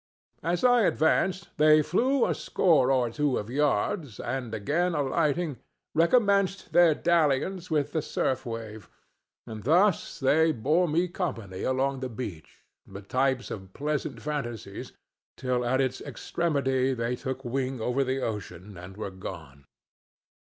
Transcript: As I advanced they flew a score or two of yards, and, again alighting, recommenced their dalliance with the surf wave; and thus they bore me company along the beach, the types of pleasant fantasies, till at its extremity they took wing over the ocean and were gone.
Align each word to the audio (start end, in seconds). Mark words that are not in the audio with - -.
As 0.41 0.63
I 0.63 0.81
advanced 0.81 1.49
they 1.57 1.83
flew 1.83 2.25
a 2.25 2.33
score 2.33 2.89
or 2.91 3.11
two 3.11 3.37
of 3.37 3.51
yards, 3.51 4.19
and, 4.19 4.51
again 4.51 4.95
alighting, 4.95 5.59
recommenced 5.93 6.73
their 6.73 6.95
dalliance 6.95 7.69
with 7.69 7.91
the 7.91 8.01
surf 8.01 8.43
wave; 8.43 8.89
and 9.45 9.61
thus 9.61 10.19
they 10.19 10.53
bore 10.53 10.87
me 10.87 11.07
company 11.07 11.61
along 11.61 11.99
the 11.99 12.09
beach, 12.09 12.63
the 12.87 13.03
types 13.03 13.51
of 13.51 13.73
pleasant 13.73 14.23
fantasies, 14.23 14.91
till 15.37 15.63
at 15.63 15.79
its 15.79 16.01
extremity 16.01 16.95
they 16.95 17.15
took 17.15 17.45
wing 17.45 17.79
over 17.79 18.03
the 18.03 18.21
ocean 18.21 18.79
and 18.79 18.97
were 18.97 19.11
gone. 19.11 19.65